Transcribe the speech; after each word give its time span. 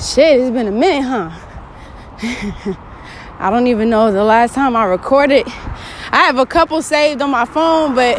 Shit, 0.00 0.40
it's 0.40 0.50
been 0.50 0.68
a 0.68 0.70
minute, 0.70 1.04
huh? 1.08 1.30
I 3.38 3.48
don't 3.48 3.66
even 3.66 3.88
know 3.88 4.12
the 4.12 4.24
last 4.24 4.54
time 4.54 4.76
I 4.76 4.84
recorded. 4.84 5.46
I 5.46 6.24
have 6.26 6.36
a 6.36 6.44
couple 6.44 6.82
saved 6.82 7.22
on 7.22 7.30
my 7.30 7.46
phone, 7.46 7.94
but 7.94 8.18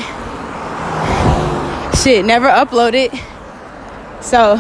shit, 1.95 2.25
never 2.25 2.47
uploaded. 2.47 3.15
So 4.23 4.55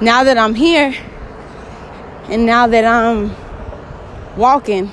now 0.00 0.22
that 0.22 0.38
I'm 0.38 0.54
here 0.54 0.94
and 2.28 2.46
now 2.46 2.68
that 2.68 2.84
I'm 2.84 3.34
walking 4.36 4.92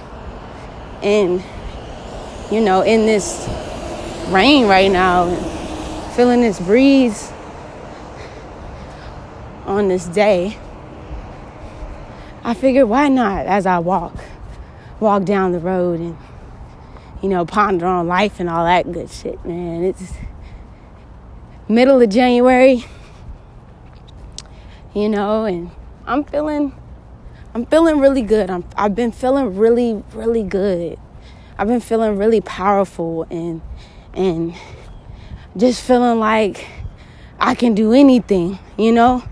and 1.03 1.43
you 2.51 2.59
know 2.59 2.81
in 2.81 3.05
this 3.05 3.47
rain 4.29 4.67
right 4.67 4.91
now 4.91 5.27
and 5.27 6.15
feeling 6.15 6.41
this 6.41 6.59
breeze 6.59 7.31
on 9.67 9.89
this 9.89 10.07
day 10.07 10.57
I 12.45 12.53
figured 12.53 12.89
why 12.89 13.07
not 13.07 13.45
as 13.45 13.65
I 13.65 13.79
walk, 13.79 14.17
walk 14.99 15.23
down 15.23 15.53
the 15.53 15.59
road 15.59 16.01
and, 16.01 16.17
you 17.21 17.29
know, 17.29 17.45
ponder 17.45 17.85
on 17.85 18.07
life 18.07 18.41
and 18.41 18.49
all 18.49 18.65
that 18.65 18.91
good 18.91 19.09
shit, 19.09 19.43
man. 19.45 19.83
It's 19.83 20.13
middle 21.69 22.01
of 22.01 22.09
January, 22.09 22.85
you 24.93 25.07
know, 25.07 25.45
and 25.45 25.71
I'm 26.05 26.25
feeling, 26.25 26.73
I'm 27.53 27.65
feeling 27.65 27.99
really 27.99 28.21
good. 28.21 28.49
I'm, 28.49 28.65
I've 28.75 28.93
been 28.93 29.13
feeling 29.13 29.55
really, 29.55 30.03
really 30.13 30.43
good. 30.43 30.99
I've 31.57 31.67
been 31.67 31.79
feeling 31.79 32.17
really 32.17 32.41
powerful 32.41 33.25
and, 33.29 33.61
and 34.13 34.53
just 35.55 35.81
feeling 35.81 36.19
like 36.19 36.67
I 37.39 37.55
can 37.55 37.73
do 37.73 37.93
anything, 37.93 38.59
you 38.77 38.91
know? 38.91 39.23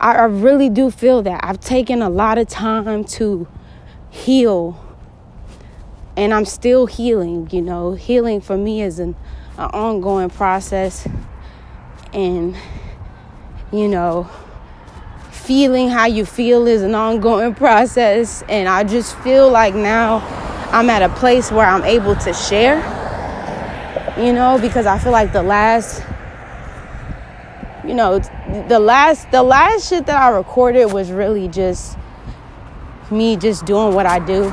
I, 0.00 0.14
I 0.14 0.24
really 0.24 0.68
do 0.68 0.90
feel 0.90 1.22
that. 1.22 1.40
I've 1.44 1.60
taken 1.60 2.02
a 2.02 2.08
lot 2.08 2.38
of 2.38 2.48
time 2.48 3.04
to 3.04 3.46
heal. 4.10 4.80
And 6.16 6.32
I'm 6.32 6.44
still 6.44 6.86
healing, 6.86 7.48
you 7.50 7.60
know. 7.60 7.92
Healing 7.94 8.40
for 8.40 8.56
me 8.56 8.82
is 8.82 8.98
an, 8.98 9.16
an 9.58 9.70
ongoing 9.70 10.30
process. 10.30 11.08
And, 12.12 12.56
you 13.72 13.88
know, 13.88 14.30
feeling 15.30 15.88
how 15.88 16.06
you 16.06 16.24
feel 16.24 16.66
is 16.66 16.82
an 16.82 16.94
ongoing 16.94 17.54
process. 17.64 18.42
And 18.48 18.68
I 18.68 18.84
just 18.84 19.16
feel 19.18 19.50
like 19.50 19.74
now 19.74 20.18
I'm 20.70 20.88
at 20.90 21.02
a 21.02 21.08
place 21.08 21.50
where 21.52 21.66
I'm 21.66 21.84
able 21.84 22.16
to 22.16 22.32
share, 22.32 22.76
you 24.18 24.32
know, 24.32 24.58
because 24.60 24.86
I 24.86 24.98
feel 24.98 25.12
like 25.12 25.32
the 25.32 25.42
last 25.42 26.02
you 27.86 27.94
know, 27.94 28.18
the 28.68 28.78
last 28.78 29.30
the 29.30 29.42
last 29.42 29.88
shit 29.88 30.06
that 30.06 30.20
I 30.20 30.30
recorded 30.30 30.86
was 30.86 31.10
really 31.10 31.48
just 31.48 31.98
me 33.10 33.36
just 33.36 33.66
doing 33.66 33.94
what 33.94 34.06
I 34.06 34.18
do. 34.18 34.44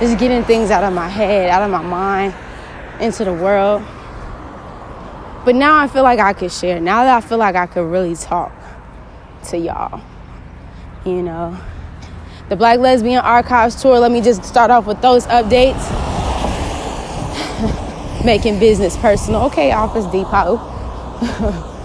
Just 0.00 0.18
getting 0.18 0.44
things 0.44 0.70
out 0.70 0.84
of 0.84 0.92
my 0.92 1.08
head, 1.08 1.50
out 1.50 1.62
of 1.62 1.70
my 1.70 1.82
mind, 1.82 2.34
into 3.00 3.24
the 3.24 3.32
world. 3.32 3.82
But 5.44 5.54
now 5.54 5.78
I 5.78 5.86
feel 5.86 6.02
like 6.02 6.18
I 6.18 6.32
could 6.32 6.52
share. 6.52 6.80
Now 6.80 7.04
that 7.04 7.16
I 7.16 7.26
feel 7.26 7.38
like 7.38 7.56
I 7.56 7.66
could 7.66 7.90
really 7.90 8.14
talk 8.14 8.52
to 9.44 9.58
y'all. 9.58 10.02
You 11.04 11.22
know. 11.22 11.58
The 12.48 12.56
Black 12.56 12.78
Lesbian 12.78 13.20
Archives 13.20 13.80
Tour, 13.80 13.98
let 13.98 14.12
me 14.12 14.20
just 14.20 14.44
start 14.44 14.70
off 14.70 14.86
with 14.86 15.02
those 15.02 15.26
updates. 15.26 15.82
Making 18.24 18.58
business 18.58 18.96
personal. 18.96 19.42
Okay, 19.42 19.72
Office 19.72 20.06
Depot. 20.06 21.72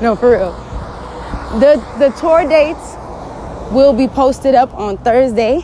No, 0.00 0.14
for 0.14 0.32
real. 0.32 0.52
The 1.58 1.82
the 1.98 2.10
tour 2.20 2.46
dates 2.46 2.96
will 3.72 3.94
be 3.94 4.08
posted 4.08 4.54
up 4.54 4.74
on 4.74 4.98
Thursday, 4.98 5.62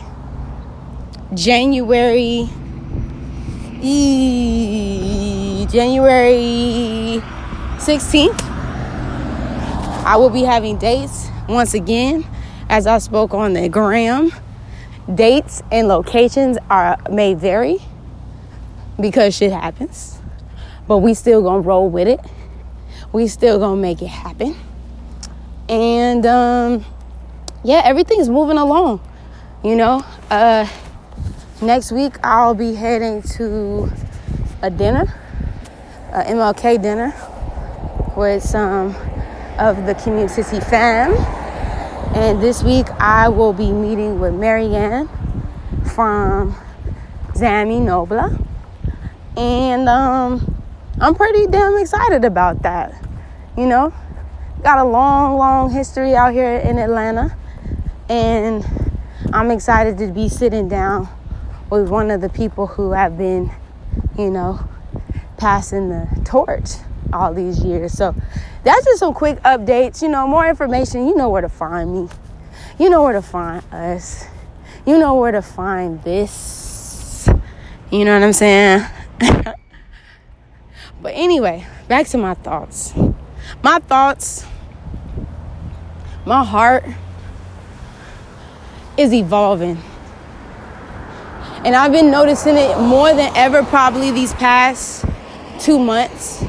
January 1.35 2.49
e- 3.79 5.67
January 5.69 7.21
16th. 7.77 8.41
I 10.03 10.15
will 10.17 10.31
be 10.31 10.41
having 10.41 10.77
dates 10.77 11.29
once 11.47 11.75
again 11.75 12.25
as 12.69 12.87
I 12.87 12.97
spoke 12.97 13.35
on 13.35 13.53
the 13.53 13.69
gram. 13.69 14.31
Dates 15.13 15.61
and 15.71 15.87
locations 15.87 16.57
are 16.71 16.97
may 17.11 17.35
vary 17.35 17.77
because 18.99 19.35
shit 19.35 19.51
happens. 19.51 20.17
But 20.87 20.97
we 20.99 21.13
still 21.13 21.43
gonna 21.43 21.59
roll 21.59 21.87
with 21.87 22.07
it 22.07 22.19
we 23.13 23.27
still 23.27 23.59
gonna 23.59 23.79
make 23.79 24.01
it 24.01 24.07
happen. 24.07 24.55
And 25.69 26.25
um, 26.25 26.83
yeah, 27.63 27.81
everything's 27.85 28.27
moving 28.27 28.57
along. 28.57 29.01
You 29.63 29.75
know, 29.75 30.03
uh, 30.29 30.67
next 31.61 31.91
week 31.91 32.15
I'll 32.23 32.55
be 32.55 32.73
heading 32.73 33.21
to 33.37 33.89
a 34.63 34.69
dinner, 34.69 35.13
a 36.11 36.23
MLK 36.23 36.81
dinner, 36.81 37.13
with 38.17 38.43
some 38.43 38.95
of 39.59 39.85
the 39.85 39.93
community 40.03 40.41
fam. 40.59 41.13
And 42.15 42.41
this 42.41 42.63
week 42.63 42.87
I 42.99 43.29
will 43.29 43.53
be 43.53 43.71
meeting 43.71 44.19
with 44.19 44.33
Marianne 44.33 45.07
from 45.95 46.55
Zami 47.33 47.79
Nobla. 47.79 48.39
And 49.37 49.87
um, 49.87 50.61
I'm 50.99 51.15
pretty 51.15 51.47
damn 51.47 51.77
excited 51.77 52.25
about 52.25 52.61
that. 52.63 53.02
You 53.55 53.67
know, 53.67 53.93
got 54.63 54.79
a 54.79 54.83
long, 54.83 55.37
long 55.37 55.69
history 55.69 56.15
out 56.15 56.33
here 56.33 56.55
in 56.55 56.79
Atlanta, 56.79 57.37
and 58.09 58.65
I'm 59.31 59.51
excited 59.51 59.99
to 59.99 60.07
be 60.07 60.27
sitting 60.27 60.67
down 60.67 61.07
with 61.69 61.87
one 61.87 62.09
of 62.09 62.19
the 62.19 62.29
people 62.29 62.65
who 62.65 62.93
have 62.93 63.15
been, 63.15 63.51
you 64.17 64.31
know, 64.31 64.67
passing 65.37 65.89
the 65.89 66.07
torch 66.25 66.71
all 67.13 67.31
these 67.31 67.63
years. 67.63 67.93
So 67.93 68.15
that's 68.63 68.85
just 68.85 68.97
some 68.97 69.13
quick 69.13 69.39
updates. 69.43 70.01
You 70.01 70.09
know, 70.09 70.25
more 70.27 70.49
information. 70.49 71.05
You 71.07 71.15
know 71.15 71.29
where 71.29 71.41
to 71.41 71.49
find 71.49 71.93
me. 71.93 72.09
You 72.79 72.89
know 72.89 73.03
where 73.03 73.13
to 73.13 73.21
find 73.21 73.63
us. 73.71 74.25
You 74.83 74.97
know 74.97 75.13
where 75.13 75.31
to 75.31 75.43
find 75.43 76.01
this. 76.01 77.29
You 77.91 78.03
know 78.03 78.15
what 78.15 78.23
I'm 78.23 78.33
saying? 78.33 78.83
but 81.03 81.13
anyway, 81.13 81.67
back 81.87 82.07
to 82.07 82.17
my 82.17 82.33
thoughts 82.33 82.95
my 83.63 83.79
thoughts, 83.79 84.45
my 86.25 86.43
heart 86.43 86.85
is 88.97 89.13
evolving. 89.13 89.77
And 91.65 91.75
I've 91.75 91.91
been 91.91 92.11
noticing 92.11 92.57
it 92.57 92.77
more 92.79 93.13
than 93.13 93.35
ever, 93.35 93.63
probably 93.63 94.11
these 94.11 94.33
past 94.33 95.05
two 95.59 95.79
months, 95.79 96.43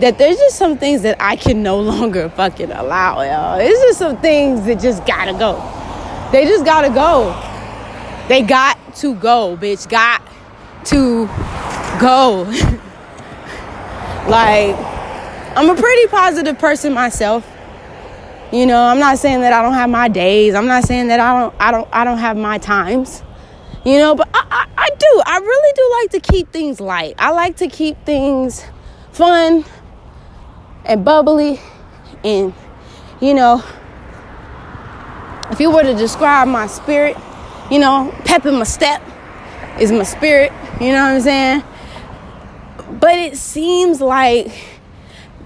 that 0.00 0.18
there's 0.18 0.36
just 0.36 0.56
some 0.56 0.78
things 0.78 1.02
that 1.02 1.16
I 1.20 1.36
can 1.36 1.62
no 1.62 1.80
longer 1.80 2.28
fucking 2.30 2.70
allow, 2.70 3.22
y'all. 3.22 3.58
It's 3.60 3.80
just 3.80 3.98
some 3.98 4.18
things 4.18 4.64
that 4.66 4.80
just 4.80 5.06
gotta 5.06 5.32
go. 5.32 5.56
They 6.32 6.44
just 6.44 6.64
gotta 6.64 6.90
go. 6.90 7.48
They 8.28 8.42
got 8.42 8.78
to 8.96 9.14
go, 9.16 9.56
bitch. 9.60 9.88
Got 9.88 10.22
to 10.84 11.26
go. 12.00 12.42
like, 14.30 14.89
I'm 15.56 15.68
a 15.68 15.74
pretty 15.74 16.06
positive 16.06 16.58
person 16.58 16.92
myself. 16.92 17.44
You 18.52 18.66
know, 18.66 18.80
I'm 18.80 19.00
not 19.00 19.18
saying 19.18 19.40
that 19.40 19.52
I 19.52 19.62
don't 19.62 19.74
have 19.74 19.90
my 19.90 20.06
days. 20.06 20.54
I'm 20.54 20.66
not 20.66 20.84
saying 20.84 21.08
that 21.08 21.18
I 21.18 21.40
don't 21.40 21.54
I 21.58 21.70
don't 21.72 21.88
I 21.92 22.04
don't 22.04 22.18
have 22.18 22.36
my 22.36 22.58
times. 22.58 23.22
You 23.84 23.98
know, 23.98 24.14
but 24.14 24.28
I, 24.32 24.46
I, 24.50 24.66
I 24.76 24.90
do. 24.90 25.22
I 25.26 25.38
really 25.38 25.72
do 25.74 25.90
like 26.00 26.22
to 26.22 26.32
keep 26.32 26.52
things 26.52 26.80
light. 26.80 27.14
I 27.18 27.32
like 27.32 27.56
to 27.56 27.66
keep 27.66 28.04
things 28.04 28.64
fun 29.10 29.64
and 30.84 31.04
bubbly 31.04 31.60
and 32.22 32.54
you 33.20 33.34
know, 33.34 33.62
if 35.50 35.58
you 35.58 35.70
were 35.70 35.82
to 35.82 35.94
describe 35.94 36.46
my 36.46 36.68
spirit, 36.68 37.16
you 37.70 37.80
know, 37.80 38.14
pep 38.24 38.46
in 38.46 38.54
my 38.54 38.64
step 38.64 39.02
is 39.80 39.90
my 39.90 40.04
spirit, 40.04 40.52
you 40.80 40.92
know 40.92 41.02
what 41.02 41.14
I'm 41.14 41.20
saying? 41.20 41.62
But 43.00 43.18
it 43.18 43.36
seems 43.36 44.00
like 44.00 44.69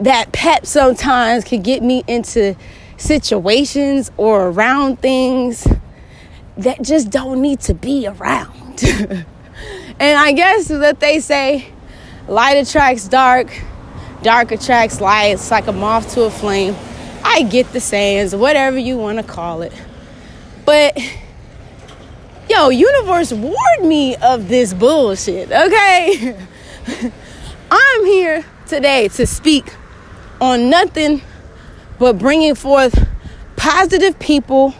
that 0.00 0.32
pep 0.32 0.66
sometimes 0.66 1.44
can 1.44 1.62
get 1.62 1.82
me 1.82 2.02
into 2.06 2.56
situations 2.96 4.10
or 4.16 4.48
around 4.48 5.00
things 5.00 5.66
that 6.56 6.82
just 6.82 7.10
don't 7.10 7.40
need 7.40 7.60
to 7.60 7.74
be 7.74 8.06
around. 8.06 8.82
and 9.98 10.18
I 10.18 10.32
guess 10.32 10.68
that 10.68 11.00
they 11.00 11.20
say 11.20 11.68
light 12.28 12.56
attracts 12.56 13.08
dark, 13.08 13.48
dark 14.22 14.52
attracts 14.52 15.00
light. 15.00 15.32
It's 15.34 15.50
like 15.50 15.66
a 15.66 15.72
moth 15.72 16.14
to 16.14 16.22
a 16.22 16.30
flame. 16.30 16.76
I 17.24 17.42
get 17.42 17.72
the 17.72 17.80
sayings, 17.80 18.34
whatever 18.34 18.78
you 18.78 18.98
want 18.98 19.18
to 19.18 19.24
call 19.24 19.62
it. 19.62 19.72
But 20.64 20.98
yo, 22.48 22.68
universe 22.68 23.32
warned 23.32 23.88
me 23.88 24.16
of 24.16 24.48
this 24.48 24.74
bullshit, 24.74 25.50
okay? 25.50 26.36
I'm 27.70 28.04
here 28.04 28.44
today 28.66 29.08
to 29.08 29.26
speak 29.26 29.74
on 30.44 30.68
nothing 30.68 31.22
but 31.98 32.18
bringing 32.18 32.54
forth 32.54 33.08
positive 33.56 34.18
people 34.18 34.74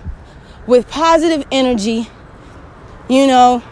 with 0.67 0.87
positive 0.91 1.47
energy, 1.51 2.07
you 3.09 3.27
know, 3.27 3.63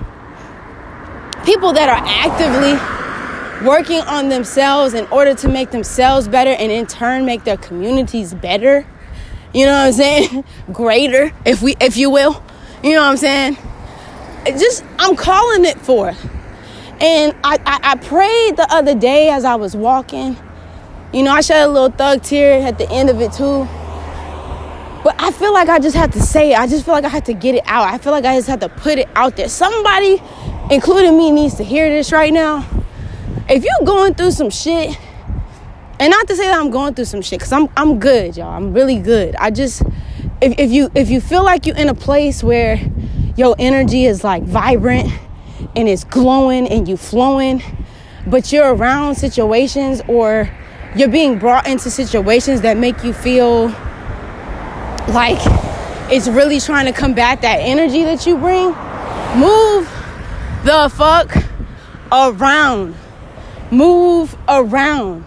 people 1.45 1.75
that 1.75 1.91
are 1.91 2.03
actively 2.03 3.67
working 3.67 4.01
on 4.01 4.31
themselves 4.31 4.95
in 4.95 5.05
order 5.09 5.35
to 5.35 5.49
make 5.49 5.71
themselves 5.71 6.29
better 6.29 6.51
and 6.51 6.73
in 6.73 6.87
turn 6.87 7.27
make 7.27 7.45
their 7.45 7.59
communities 7.59 8.33
better. 8.33 8.87
You 9.53 9.67
know 9.67 9.73
what 9.73 9.87
I'm 9.89 9.93
saying? 9.93 10.45
Greater, 10.73 11.31
if 11.45 11.61
we 11.61 11.77
if 11.79 11.99
you 11.99 12.09
will. 12.09 12.43
You 12.83 12.95
know 12.95 13.03
what 13.03 13.11
I'm 13.11 13.17
saying? 13.19 13.59
It 14.47 14.59
just 14.59 14.83
I'm 14.99 15.15
calling 15.15 15.67
it 15.67 15.79
forth. 15.79 16.25
And 17.03 17.35
I, 17.45 17.59
I, 17.67 17.81
I 17.83 17.97
prayed 17.97 18.57
the 18.57 18.67
other 18.71 18.95
day 18.95 19.29
as 19.29 19.45
I 19.45 19.57
was 19.57 19.77
walking. 19.77 20.39
You 21.13 21.23
know, 21.23 21.31
I 21.31 21.43
shed 21.43 21.69
a 21.69 21.71
little 21.71 21.91
thug 21.91 22.23
tear 22.23 22.67
at 22.67 22.79
the 22.79 22.91
end 22.91 23.11
of 23.11 23.21
it 23.21 23.33
too. 23.33 23.69
But 25.05 25.17
I 25.19 25.31
feel 25.33 25.53
like 25.53 25.69
I 25.69 25.79
just 25.79 25.97
had 25.97 26.13
to 26.13 26.21
say 26.21 26.53
it. 26.53 26.59
I 26.59 26.67
just 26.67 26.85
feel 26.85 26.95
like 26.95 27.05
I 27.05 27.09
had 27.09 27.27
to 27.27 27.35
get 27.35 27.55
it 27.55 27.65
out. 27.67 27.93
I 27.93 27.99
feel 27.99 28.13
like 28.13 28.25
I 28.25 28.37
just 28.37 28.49
had 28.49 28.61
to 28.61 28.69
put 28.69 28.99
it 28.99 29.09
out 29.15 29.37
there. 29.37 29.49
Somebody, 29.49 30.23
including 30.71 31.19
me, 31.19 31.31
needs 31.31 31.57
to 31.57 31.65
hear 31.65 31.91
this 31.91 32.13
right 32.13 32.33
now. 32.33 32.67
If 33.49 33.65
you're 33.65 33.87
going 33.87 34.15
through 34.15 34.31
some 34.31 34.49
shit, 34.49 34.97
and 36.01 36.11
not 36.11 36.27
to 36.29 36.37
say 36.37 36.47
that 36.47 36.59
I'm 36.59 36.71
going 36.71 36.95
through 36.95 37.05
some 37.07 37.21
shit, 37.21 37.41
because 37.41 37.53
I'm 37.53 37.69
I'm 37.77 37.99
good, 37.99 38.37
y'all. 38.37 38.49
I'm 38.49 38.73
really 38.73 38.99
good. 38.99 39.37
I 39.37 39.51
just 39.51 39.83
if, 40.41 40.59
if 40.59 40.71
you 40.71 40.91
if 40.95 41.11
you 41.11 41.21
feel 41.21 41.45
like 41.45 41.67
you're 41.67 41.77
in 41.77 41.89
a 41.89 41.95
place 41.95 42.43
where 42.43 42.81
your 43.37 43.55
energy 43.59 44.07
is 44.07 44.25
like 44.25 44.45
vibrant 44.45 45.13
and 45.77 45.89
it's 45.89 46.05
glowing 46.05 46.69
and 46.69 46.89
you 46.89 46.97
flowing, 46.97 47.63
but 48.27 48.51
you're 48.51 48.73
around 48.73 49.17
situations 49.17 50.01
or 50.09 50.51
you're 50.95 51.09
being 51.09 51.39
brought 51.39 51.67
into 51.67 51.91
situations 51.91 52.61
that 52.63 52.77
make 52.77 53.03
you 53.03 53.13
feel 53.13 53.69
like 55.09 55.41
it's 56.11 56.29
really 56.29 56.61
trying 56.61 56.87
to 56.87 56.93
combat 56.93 57.41
that 57.43 57.57
energy 57.57 58.05
that 58.05 58.27
you 58.27 58.37
bring, 58.37 58.67
move 59.39 59.91
the 60.65 60.91
fuck 60.95 61.35
around. 62.13 62.95
Move 63.71 64.37
around. 64.49 65.25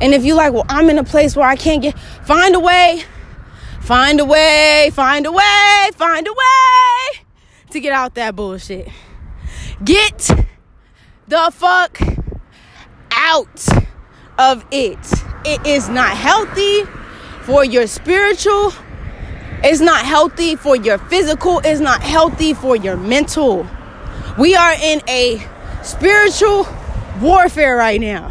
And 0.00 0.12
if 0.12 0.24
you 0.24 0.34
like, 0.34 0.52
well, 0.52 0.66
I'm 0.68 0.90
in 0.90 0.98
a 0.98 1.04
place 1.04 1.36
where 1.36 1.46
I 1.46 1.56
can't 1.56 1.80
get, 1.80 1.98
find 1.98 2.54
a 2.54 2.60
way, 2.60 3.04
find 3.80 4.20
a 4.20 4.24
way, 4.24 4.90
find 4.92 5.24
a 5.24 5.32
way, 5.32 5.90
find 5.94 6.26
a 6.26 6.32
way 6.32 7.24
to 7.70 7.80
get 7.80 7.92
out 7.92 8.14
that 8.16 8.34
bullshit. 8.34 8.88
Get 9.84 10.30
the 11.28 11.50
fuck 11.52 12.00
out 13.12 13.66
of 14.38 14.64
it. 14.70 14.98
It 15.44 15.66
is 15.66 15.88
not 15.88 16.16
healthy 16.16 16.84
for 17.42 17.64
your 17.64 17.86
spiritual. 17.86 18.72
It's 19.62 19.80
not 19.80 20.04
healthy 20.04 20.56
for 20.56 20.76
your 20.76 20.98
physical. 20.98 21.60
It's 21.64 21.80
not 21.80 22.02
healthy 22.02 22.54
for 22.54 22.76
your 22.76 22.96
mental. 22.96 23.66
We 24.38 24.54
are 24.54 24.74
in 24.74 25.00
a 25.08 25.46
spiritual 25.82 26.66
warfare 27.20 27.76
right 27.76 28.00
now. 28.00 28.30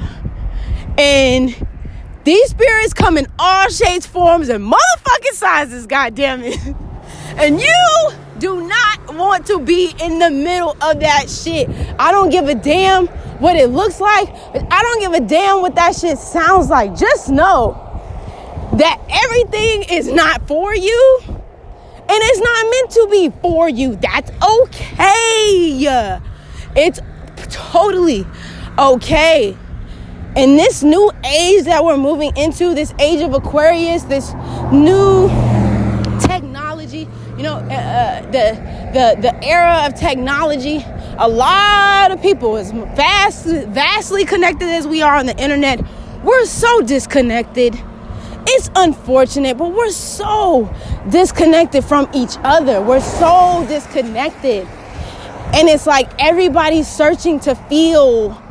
And 0.97 1.55
these 2.23 2.49
spirits 2.49 2.93
come 2.93 3.17
in 3.17 3.27
all 3.37 3.69
shapes, 3.69 4.05
forms, 4.05 4.49
and 4.49 4.63
motherfucking 4.63 5.33
sizes, 5.33 5.87
God 5.87 6.15
damn 6.15 6.41
it. 6.43 6.57
And 7.37 7.59
you 7.59 8.11
do 8.39 8.65
not 8.65 9.15
want 9.15 9.45
to 9.47 9.59
be 9.59 9.93
in 10.01 10.19
the 10.19 10.29
middle 10.29 10.77
of 10.81 11.01
that 11.01 11.29
shit. 11.29 11.69
I 11.99 12.11
don't 12.11 12.29
give 12.29 12.47
a 12.47 12.55
damn 12.55 13.09
what 13.39 13.55
it 13.55 13.69
looks 13.69 13.99
like. 13.99 14.29
I 14.29 14.81
don't 14.81 14.99
give 14.99 15.13
a 15.13 15.25
damn 15.25 15.61
what 15.61 15.75
that 15.75 15.95
shit 15.95 16.17
sounds 16.17 16.69
like. 16.69 16.95
Just 16.97 17.29
know 17.29 17.81
that 18.73 18.99
everything 19.09 19.83
is 19.89 20.07
not 20.07 20.47
for 20.47 20.75
you 20.75 21.19
and 22.07 22.19
it's 22.21 22.39
not 22.39 22.69
meant 22.69 22.91
to 22.91 23.07
be 23.11 23.41
for 23.41 23.67
you. 23.67 23.95
That's 23.95 24.31
okay. 24.43 25.89
It's 26.75 26.99
totally 27.51 28.25
okay. 28.77 29.57
In 30.35 30.57
this 30.57 30.83
new 30.83 31.09
age 31.23 31.63
that 31.63 31.83
we're 31.83 31.97
moving 31.97 32.35
into, 32.35 32.75
this 32.75 32.93
age 32.99 33.21
of 33.21 33.33
Aquarius, 33.33 34.03
this 34.03 34.33
new 34.71 35.29
technology, 36.19 37.07
you 37.37 37.43
know, 37.43 37.55
uh, 37.55 37.73
uh, 37.73 38.21
the 38.31 38.91
the 38.93 39.21
the 39.21 39.43
era 39.43 39.85
of 39.87 39.95
technology. 39.95 40.85
A 41.17 41.29
lot 41.29 42.11
of 42.11 42.21
people, 42.21 42.57
as 42.57 42.71
vast, 42.71 43.45
vastly 43.45 44.25
connected 44.25 44.67
as 44.67 44.85
we 44.85 45.01
are 45.01 45.15
on 45.15 45.25
the 45.25 45.37
internet, 45.37 45.79
we're 46.23 46.45
so 46.45 46.81
disconnected. 46.81 47.73
It's 48.47 48.69
unfortunate, 48.75 49.57
but 49.57 49.71
we're 49.71 49.91
so 49.91 50.69
disconnected 51.09 51.85
from 51.85 52.09
each 52.13 52.35
other. 52.43 52.81
We're 52.81 52.99
so 52.99 53.65
disconnected. 53.67 54.67
And 55.53 55.69
it's 55.69 55.87
like 55.87 56.09
everybody's 56.19 56.87
searching 56.87 57.39
to 57.41 57.55
feel 57.55 58.41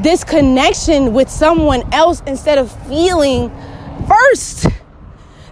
this 0.00 0.24
connection 0.24 1.12
with 1.12 1.30
someone 1.30 1.84
else 1.94 2.24
instead 2.26 2.58
of 2.58 2.72
feeling 2.88 3.52
first 4.08 4.66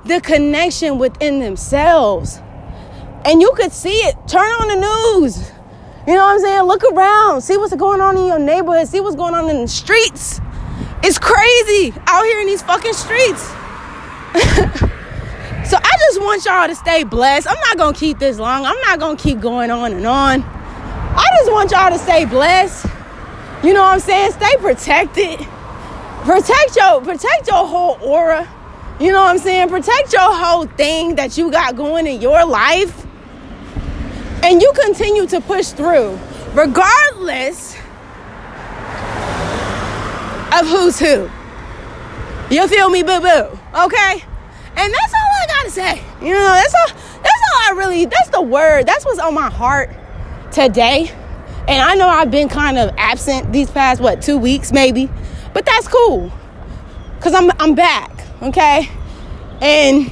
the 0.06 0.20
connection 0.20 0.98
within 0.98 1.38
themselves. 1.38 2.40
And 3.24 3.40
you 3.40 3.52
could 3.54 3.70
see 3.70 3.90
it. 3.90 4.16
Turn 4.26 4.50
on 4.50 4.68
the 4.68 5.20
news. 5.20 5.52
You 6.06 6.14
know 6.14 6.25
what 6.25 6.34
I'm 6.34 6.40
saying? 6.40 6.62
Look 6.62 6.82
around. 6.84 7.43
See 7.43 7.56
what's 7.56 7.75
going 7.75 8.00
on 8.00 8.16
in 8.16 8.26
your 8.26 8.38
neighborhood. 8.38 8.88
See 8.88 9.00
what's 9.00 9.14
going 9.14 9.34
on 9.34 9.49
in 9.49 9.62
the 9.62 9.69
streets. 9.69 10.40
It's 11.04 11.19
crazy 11.19 11.94
out 12.06 12.25
here 12.25 12.40
in 12.40 12.46
these 12.46 12.62
fucking 12.62 12.93
streets. 12.93 13.43
so 15.69 15.76
I 15.76 15.96
just 16.00 16.20
want 16.20 16.44
y'all 16.44 16.66
to 16.66 16.75
stay 16.75 17.04
blessed. 17.04 17.46
I'm 17.49 17.76
not 17.76 17.94
to 17.94 17.99
keep 17.99 18.19
this 18.19 18.38
long. 18.38 18.64
I'm 18.64 18.81
not 18.81 19.16
to 19.16 19.22
keep 19.22 19.40
going 19.40 19.70
on 19.70 19.93
and 19.93 20.06
on. 20.06 20.43
I 20.43 21.26
just 21.38 21.52
want 21.52 21.70
y'all 21.70 21.90
to 21.90 21.99
stay 21.99 22.25
blessed. 22.25 22.87
You 23.62 23.72
know 23.72 23.82
what 23.82 23.94
I'm 23.94 24.00
saying? 24.00 24.32
Stay 24.32 24.56
protected. 24.58 25.38
Protect 26.22 26.76
your 26.76 27.00
protect 27.00 27.46
your 27.46 27.66
whole 27.66 27.99
aura. 28.00 28.49
You 28.99 29.12
know 29.12 29.20
what 29.20 29.31
I'm 29.31 29.38
saying? 29.38 29.69
Protect 29.69 30.12
your 30.12 30.34
whole 30.34 30.66
thing 30.66 31.16
that 31.16 31.37
you 31.37 31.50
got 31.50 31.76
going 31.76 32.06
in 32.06 32.20
your 32.20 32.44
life. 32.44 33.01
And 34.42 34.60
you 34.60 34.72
continue 34.84 35.26
to 35.28 35.40
push 35.40 35.68
through 35.68 36.18
regardless 36.52 37.74
of 40.52 40.66
who's 40.66 40.98
who. 40.98 41.30
You 42.50 42.68
feel 42.68 42.90
me, 42.90 43.02
boo 43.02 43.20
boo? 43.20 43.58
Okay? 43.74 44.24
And 44.76 44.92
that's 44.92 45.14
all 45.14 45.20
I 45.20 45.46
gotta 45.48 45.70
say. 45.70 46.02
You 46.20 46.32
know, 46.32 46.54
that's 46.54 46.74
all 46.74 46.88
that's 46.88 47.42
all 47.42 47.61
I 47.62 47.75
really 47.76 48.04
that's 48.04 48.28
the 48.30 48.42
word. 48.42 48.87
That's 48.87 49.04
what's 49.04 49.18
on 49.18 49.34
my 49.34 49.50
heart 49.50 49.90
today. 50.50 51.11
And 51.68 51.80
I 51.80 51.94
know 51.94 52.08
I've 52.08 52.30
been 52.30 52.49
kind 52.49 52.78
of 52.78 52.92
absent 52.99 53.52
these 53.52 53.70
past 53.70 54.00
what 54.00 54.20
two 54.20 54.37
weeks 54.37 54.72
maybe, 54.72 55.08
but 55.54 55.64
that's 55.64 55.87
cool, 55.87 56.32
cause 57.20 57.34
I'm 57.34 57.50
I'm 57.61 57.75
back, 57.75 58.11
okay. 58.42 58.88
And 59.61 60.11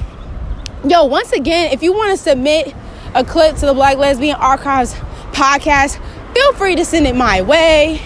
yo, 0.89 1.05
once 1.05 1.33
again, 1.33 1.73
if 1.73 1.83
you 1.83 1.91
want 1.91 2.11
to 2.11 2.17
submit 2.17 2.73
a 3.13 3.23
clip 3.23 3.55
to 3.57 3.65
the 3.65 3.73
Black 3.73 3.97
Lesbian 3.97 4.35
Archives 4.35 4.93
podcast, 5.31 5.99
feel 6.33 6.53
free 6.53 6.75
to 6.75 6.85
send 6.85 7.07
it 7.07 7.15
my 7.15 7.41
way. 7.41 8.01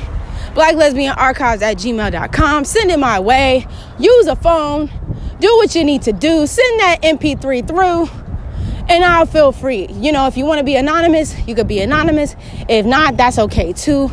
Black 0.53 0.75
Lesbian 0.75 1.13
Archives 1.13 1.61
at 1.61 1.77
gmail.com. 1.77 2.65
Send 2.65 2.91
it 2.91 2.97
my 2.97 3.19
way. 3.19 3.67
Use 3.99 4.27
a 4.27 4.35
phone. 4.35 4.89
Do 5.39 5.55
what 5.57 5.75
you 5.75 5.83
need 5.83 6.01
to 6.03 6.13
do. 6.13 6.47
Send 6.47 6.79
that 6.79 7.01
MP3 7.01 7.67
through 7.67 8.09
and 8.87 9.03
I'll 9.03 9.25
feel 9.25 9.51
free. 9.51 9.87
You 9.87 10.11
know, 10.11 10.27
if 10.27 10.37
you 10.37 10.45
want 10.45 10.59
to 10.59 10.63
be 10.63 10.75
anonymous, 10.75 11.35
you 11.47 11.55
could 11.55 11.67
be 11.67 11.81
anonymous. 11.81 12.35
If 12.69 12.85
not, 12.85 13.17
that's 13.17 13.37
okay 13.37 13.73
too. 13.73 14.09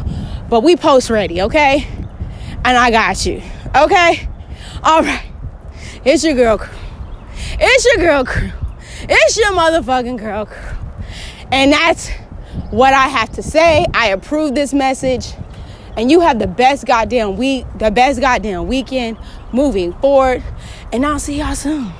But 0.48 0.62
we 0.62 0.76
post 0.76 1.10
ready, 1.10 1.42
okay? 1.42 1.86
And 2.64 2.76
I 2.76 2.90
got 2.90 3.24
you, 3.24 3.42
okay? 3.76 4.28
All 4.82 5.02
right. 5.02 5.26
It's 6.04 6.24
your 6.24 6.34
girl 6.34 6.58
Krü. 6.58 6.74
It's 7.60 7.84
your 7.86 7.96
girl 8.04 8.24
Krü. 8.24 8.52
It's 9.08 9.36
your 9.36 9.52
motherfucking 9.52 10.18
girl 10.18 10.46
Krü. 10.46 10.81
And 11.52 11.70
that's 11.72 12.08
what 12.70 12.94
I 12.94 13.08
have 13.08 13.30
to 13.32 13.42
say. 13.42 13.86
I 13.94 14.08
approve 14.08 14.54
this 14.54 14.72
message. 14.72 15.34
And 15.96 16.10
you 16.10 16.20
have 16.20 16.38
the 16.38 16.46
best 16.46 16.86
goddamn 16.86 17.36
week, 17.36 17.66
the 17.76 17.90
best 17.90 18.20
goddamn 18.20 18.66
weekend 18.66 19.18
moving 19.52 19.92
forward. 19.92 20.42
And 20.92 21.04
I'll 21.04 21.18
see 21.18 21.38
y'all 21.38 21.54
soon. 21.54 21.92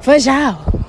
For 0.00 0.18
sure. 0.18 0.81